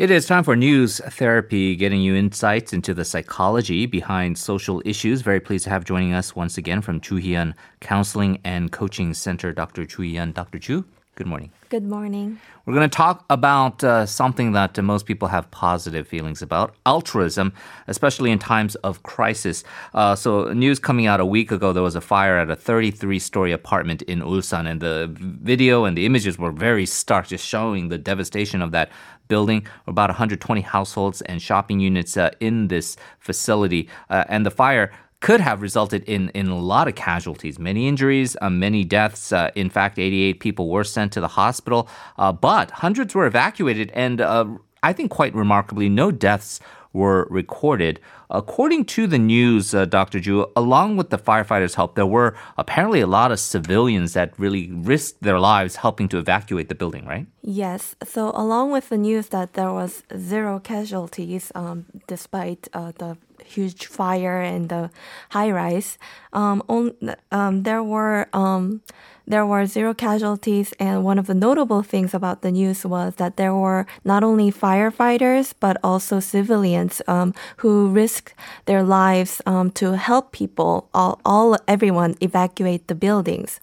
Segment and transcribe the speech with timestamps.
[0.00, 5.20] It is time for news therapy, getting you insights into the psychology behind social issues.
[5.20, 9.12] Very pleased to have joining us once again from Chu Hee Yeon Counseling and Coaching
[9.12, 9.84] Center, Dr.
[9.84, 10.32] Chu Hee Yeon.
[10.32, 10.58] Dr.
[10.58, 10.86] Chu,
[11.20, 11.50] good morning.
[11.68, 12.40] Good morning.
[12.64, 16.74] We're going to talk about uh, something that uh, most people have positive feelings about
[16.86, 17.52] altruism,
[17.88, 19.62] especially in times of crisis.
[19.92, 23.18] Uh, so, news coming out a week ago, there was a fire at a 33
[23.18, 27.90] story apartment in Ulsan, and the video and the images were very stark, just showing
[27.90, 28.88] the devastation of that
[29.28, 29.66] building.
[29.86, 33.90] About 120 households and shopping units uh, in this facility.
[34.08, 38.36] Uh, and the fire could have resulted in, in a lot of casualties, many injuries,
[38.40, 39.32] uh, many deaths.
[39.32, 41.88] Uh, in fact, 88 people were sent to the hospital,
[42.18, 44.46] uh, but hundreds were evacuated, and uh,
[44.82, 46.60] I think quite remarkably, no deaths
[46.92, 48.00] were recorded.
[48.30, 50.20] According to the news, uh, Dr.
[50.20, 54.70] Chu, along with the firefighters' help, there were apparently a lot of civilians that really
[54.72, 57.26] risked their lives helping to evacuate the building, right?
[57.42, 57.94] Yes.
[58.04, 63.86] So, along with the news that there was zero casualties um, despite uh, the huge
[63.86, 64.90] fire and the
[65.30, 65.98] high rise,
[66.32, 66.94] um, on,
[67.30, 68.82] um, there were um,
[69.26, 73.36] there were zero casualties, and one of the notable things about the news was that
[73.36, 79.96] there were not only firefighters but also civilians um, who risked their lives um, to
[79.96, 83.60] help people, all, all everyone evacuate the buildings.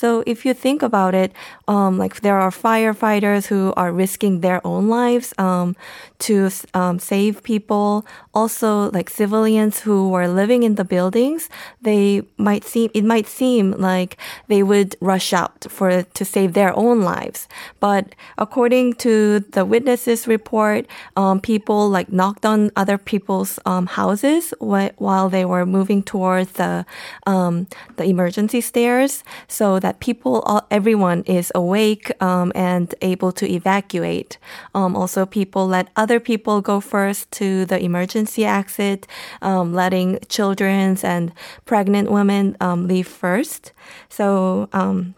[0.00, 1.30] So if you think about it,
[1.68, 5.76] um, like there are firefighters who are risking their own lives um,
[6.20, 8.06] to um, save people.
[8.32, 11.50] Also, like civilians who were living in the buildings,
[11.82, 14.16] they might seem it might seem like
[14.48, 17.46] they would rush out for to save their own lives.
[17.78, 24.54] But according to the witnesses report, um, people like knocked on other people's um, houses
[24.60, 26.86] while they were moving towards the
[27.26, 33.32] um, the emergency stairs, so that that people, all, everyone is awake um, and able
[33.32, 34.38] to evacuate.
[34.72, 39.08] Um, also, people let other people go first to the emergency exit,
[39.42, 41.32] um, letting children and
[41.64, 43.72] pregnant women um, leave first.
[44.08, 45.16] So, um,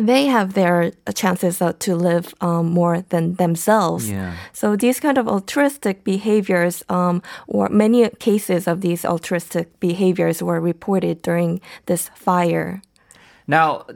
[0.00, 4.10] they have their chances to live um, more than themselves.
[4.10, 4.34] Yeah.
[4.52, 10.60] So these kind of altruistic behaviors, um, or many cases of these altruistic behaviors, were
[10.60, 12.80] reported during this fire.
[13.48, 13.86] Now,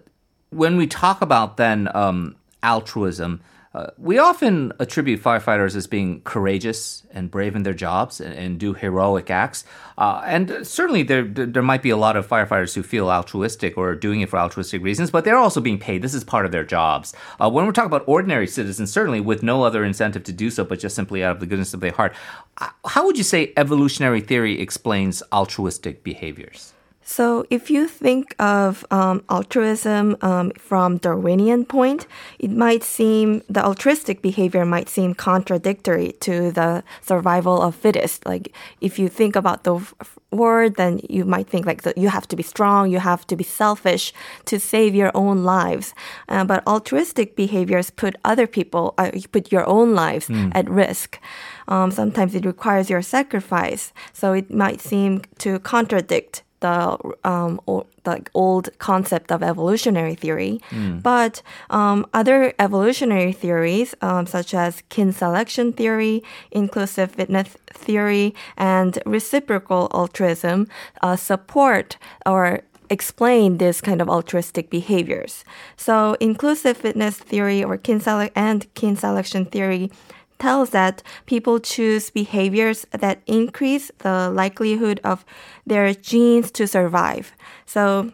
[0.53, 3.41] when we talk about then um, altruism,
[3.75, 8.61] uh, we often attribute firefighters as being courageous and brave in their jobs and, and
[8.61, 9.65] do heroic acts.
[9.97, 13.89] Uh, and certainly there, there might be a lot of firefighters who feel altruistic or
[13.89, 16.03] are doing it for altruistic reasons, but they're also being paid.
[16.03, 17.15] This is part of their jobs.
[17.41, 20.65] Uh, when we're talking about ordinary citizens, certainly with no other incentive to do so,
[20.65, 22.15] but just simply out of the goodness of their heart,
[22.59, 26.75] uh, how would you say evolutionary theory explains altruistic behaviors?
[27.05, 32.07] So, if you think of um, altruism um, from Darwinian point,
[32.39, 38.25] it might seem the altruistic behavior might seem contradictory to the survival of fittest.
[38.25, 39.85] Like, if you think about the
[40.31, 43.37] word, then you might think like that you have to be strong, you have to
[43.37, 44.13] be selfish
[44.47, 45.95] to save your own lives.
[46.29, 50.51] Uh, but altruistic behaviors put other people, uh, put your own lives mm.
[50.55, 51.19] at risk.
[51.69, 57.87] Um, sometimes it requires your sacrifice, so it might seem to contradict the um, o-
[58.05, 61.03] the old concept of evolutionary theory, mm.
[61.03, 68.99] but um, other evolutionary theories, um, such as kin selection theory, inclusive fitness theory, and
[69.07, 70.67] reciprocal altruism,
[71.03, 71.97] uh, support
[72.27, 75.45] or explain this kind of altruistic behaviors.
[75.77, 79.91] So, inclusive fitness theory or kin sele- and kin selection theory
[80.39, 85.25] tells that people choose behaviors that increase the likelihood of
[85.67, 87.33] their genes to survive.
[87.67, 88.13] So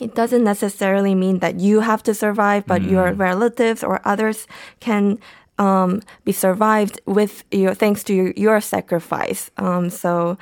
[0.00, 2.90] it doesn't necessarily mean that you have to survive, but mm.
[2.90, 4.46] your relatives or others
[4.80, 5.18] can
[5.58, 9.50] um, be survived with your thanks to your, your sacrifice.
[9.58, 10.38] Um, so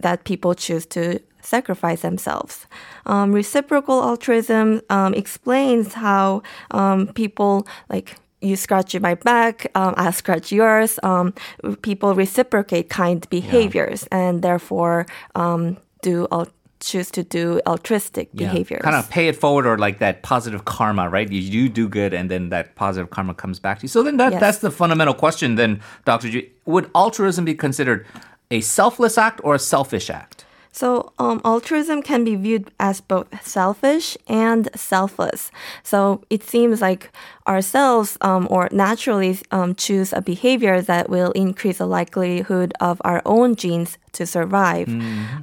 [0.00, 2.66] that people choose to sacrifice themselves.
[3.06, 10.10] Um, reciprocal altruism um, explains how um, people like you scratch my back, um, I
[10.10, 10.98] scratch yours.
[11.02, 11.34] Um,
[11.82, 14.18] people reciprocate kind behaviors yeah.
[14.18, 16.26] and therefore um, do
[16.80, 18.46] choose to do altruistic yeah.
[18.46, 18.82] behaviors.
[18.82, 21.30] Kind of pay it forward or like that positive karma, right?
[21.30, 23.88] You, you do good and then that positive karma comes back to you.
[23.88, 24.40] So then that, yes.
[24.40, 26.42] that's the fundamental question then, Dr.
[26.66, 28.06] Would altruism be considered
[28.50, 30.44] a selfless act or a selfish act?
[30.70, 35.50] So, um, altruism can be viewed as both selfish and selfless.
[35.82, 37.10] So, it seems like
[37.48, 43.22] ourselves um, or naturally um, choose a behavior that will increase the likelihood of our
[43.24, 44.88] own genes to survive.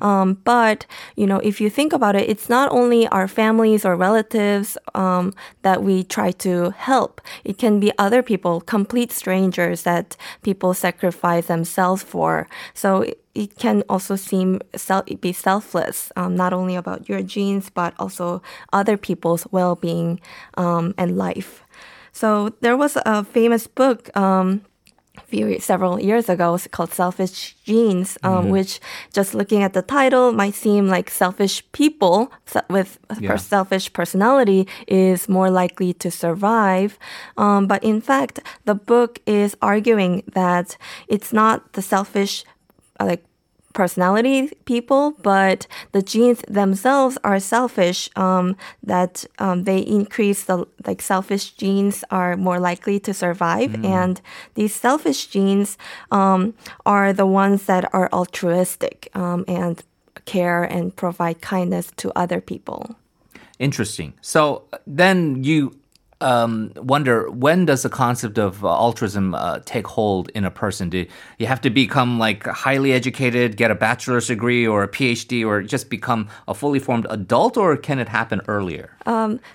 [0.02, 0.86] Um, but
[1.16, 5.34] you know, if you think about it, it's not only our families or relatives um,
[5.62, 7.22] that we try to help.
[7.44, 12.48] It can be other people, complete strangers that people sacrifice themselves for.
[12.74, 17.70] So it- it can also seem sel- be selfless, um, not only about your genes
[17.70, 18.42] but also
[18.72, 20.22] other people's well-being
[20.58, 21.62] um, and life.
[22.16, 24.10] So there was a famous book.
[24.16, 24.62] Um,
[25.28, 28.80] few several years ago called Selfish Genes, um, which
[29.14, 32.32] just looking at the title might seem like selfish people
[32.70, 33.38] with a Yeah.
[33.38, 37.00] selfish personality is more likely to survive.
[37.38, 40.78] Um, but in fact, the book is arguing that
[41.08, 42.44] it's not the selfish,
[43.00, 43.24] like
[43.76, 48.10] personality people, but the genes themselves are selfish.
[48.16, 54.22] Um, that um, they increase the like selfish genes are more likely to survive, and
[54.56, 55.78] these selfish genes
[56.12, 56.56] um,
[56.86, 59.84] are the ones that are altruistic um, and
[60.26, 62.96] care and provide kindness to other people.
[63.60, 64.14] Interesting.
[64.22, 65.78] So then you
[66.26, 70.90] um, wonder when does the concept of uh, altruism uh, take hold in a person?
[70.90, 71.06] Do
[71.38, 75.62] you have to become like highly educated, get a bachelor's degree or a PhD, or
[75.62, 78.90] just become a fully formed adult, or can it happen earlier?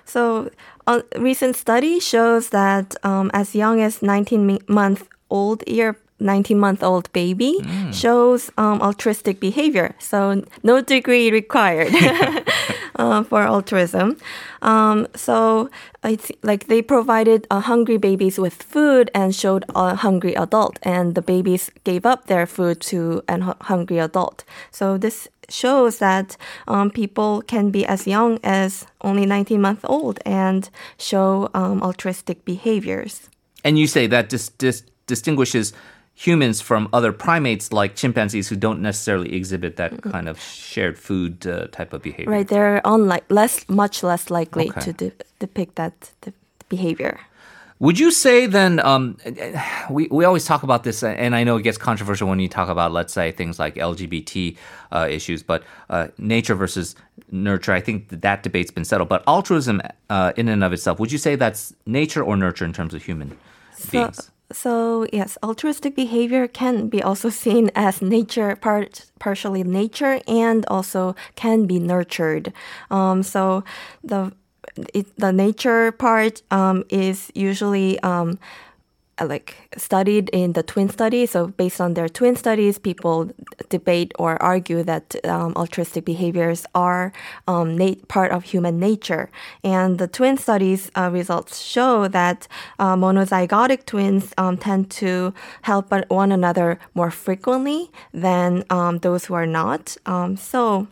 [0.05, 0.49] So,
[0.87, 5.97] a recent study shows that um, as young as 19 month old year.
[6.21, 7.57] 19 month old baby
[7.91, 9.95] shows um, altruistic behavior.
[9.97, 11.91] So, no degree required
[13.01, 14.17] uh, for altruism.
[14.61, 15.69] Um, so,
[16.03, 21.15] it's like they provided uh, hungry babies with food and showed a hungry adult, and
[21.15, 24.43] the babies gave up their food to an hu- hungry adult.
[24.71, 26.37] So, this shows that
[26.67, 32.45] um, people can be as young as only 19 months old and show um, altruistic
[32.45, 33.29] behaviors.
[33.63, 35.73] And you say that dis- dis- distinguishes
[36.25, 41.47] humans from other primates like chimpanzees who don't necessarily exhibit that kind of shared food
[41.47, 42.31] uh, type of behavior.
[42.31, 44.81] Right, they're unlike less, much less likely Okay.
[44.81, 46.33] to de- depict that de-
[46.69, 47.19] behavior.
[47.79, 49.17] Would you say then, um,
[49.89, 52.69] we, we always talk about this, and I know it gets controversial when you talk
[52.69, 54.55] about, let's say, things like LGBT
[54.91, 56.95] uh, issues, but uh, nature versus
[57.31, 59.09] nurture, I think that, that debate's been settled.
[59.09, 59.81] But altruism
[60.11, 63.03] uh, in and of itself, would you say that's nature or nurture in terms of
[63.03, 63.35] human
[63.91, 64.30] beings?
[64.53, 71.15] So yes, altruistic behavior can be also seen as nature, part partially nature, and also
[71.35, 72.53] can be nurtured.
[72.89, 73.63] Um, so
[74.03, 74.33] the
[74.93, 78.39] it, the nature part um, is usually um,
[79.23, 81.25] like studied in the twin study.
[81.25, 83.31] So based on their twin studies, people
[83.69, 87.13] debate or argue that um, altruistic behaviors are
[87.47, 87.77] um,
[88.07, 89.29] part of human nature.
[89.63, 92.47] And the twin studies uh, results show that
[92.79, 95.33] uh, monozygotic twins um, tend to
[95.63, 99.97] help one another more frequently than um, those who are not.
[100.05, 100.87] Um, so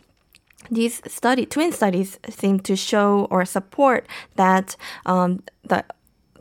[0.70, 4.06] these study twin studies seem to show or support
[4.36, 5.84] that um, the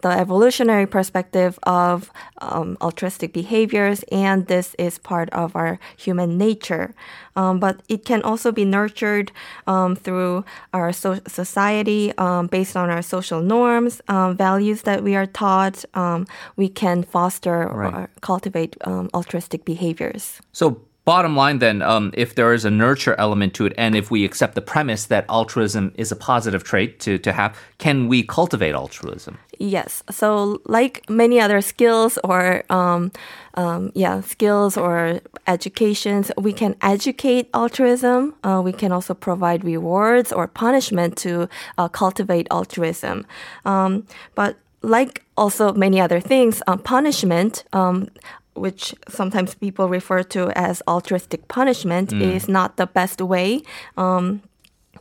[0.02, 2.12] the evolutionary perspective of
[2.42, 6.94] um, altruistic behaviors, and this is part of our human nature.
[7.36, 9.32] Um, but it can also be nurtured
[9.68, 10.44] um, through
[10.74, 15.86] our so- society um, based on our social norms, um, values that we are taught.
[15.94, 16.26] Um,
[16.56, 17.94] we can foster Right.
[17.94, 20.42] or cultivate um, altruistic behaviors.
[20.52, 24.12] So, bottom line then, um, if there is a nurture element to it, and if
[24.12, 28.22] we accept the premise that altruism is a positive trait to, to have, can we
[28.22, 29.34] cultivate altruism?
[29.58, 30.04] Yes.
[30.12, 33.12] So, like many other skills or um,
[33.56, 38.36] um, yeah, skills or educations, we can educate altruism.
[38.44, 43.26] Uh, we can also provide rewards or punishment to uh, cultivate altruism.
[43.66, 44.06] Um,
[44.36, 47.64] but like also many other things, um, punishment.
[47.74, 48.08] Um,
[48.56, 53.62] which sometimes people refer to as altruistic punishment is not the best way
[53.98, 54.42] um,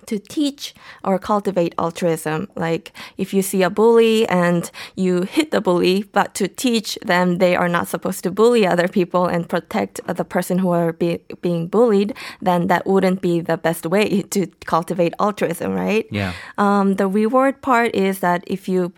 [0.08, 0.74] to teach
[1.04, 2.48] or cultivate altruism.
[2.56, 7.38] Like if you see a bully and you hit the bully, but to teach them
[7.38, 11.20] they are not supposed to bully other people and protect the person who are be,
[11.42, 16.06] being bullied, then that wouldn't be the best way to cultivate altruism, right?
[16.10, 16.32] Yeah.
[16.56, 18.92] Um, the reward part is that if you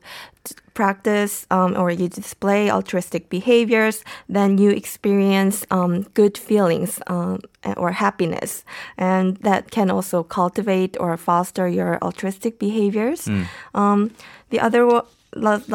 [0.80, 3.96] practice um, or you display altruistic behaviors,
[4.37, 7.38] then you experience um, good feelings um,
[7.76, 8.64] or happiness.
[8.96, 13.28] And that can also cultivate or foster your altruistic behaviors.
[13.75, 14.10] Um,
[14.52, 14.82] the other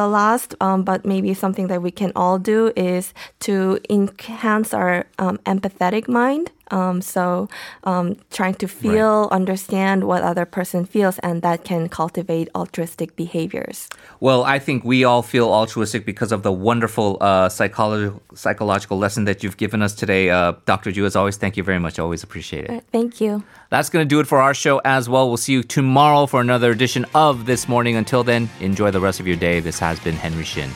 [0.02, 3.14] the last, um, but maybe something that we can all do is
[3.46, 6.50] to enhance our um, empathetic mind.
[6.70, 7.48] Um, so
[7.84, 13.88] um, trying to feel, understand what other person feels, and that can cultivate altruistic behaviors.
[14.20, 19.24] Well, I think we all feel altruistic because of the wonderful uh, psychological psychological lesson
[19.24, 20.92] that you've given us today, uh, Dr.
[20.92, 21.04] Chu.
[21.04, 21.98] As always, thank you very much.
[21.98, 22.70] Always appreciate it.
[22.70, 23.42] Uh, Thank you.
[23.70, 25.28] That's going to do it for our show as well.
[25.28, 27.96] We'll see you tomorrow for another edition of This Morning.
[27.96, 29.60] Until then, enjoy the rest of your day.
[29.60, 30.70] This has been Henry Shin.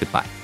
[0.00, 0.37] Goodbye.